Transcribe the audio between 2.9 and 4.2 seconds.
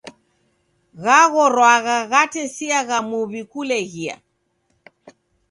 muw'I kuleghia.